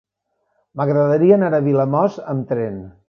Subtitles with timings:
[0.81, 2.83] M'agradaria anar a Vilamòs amb tren.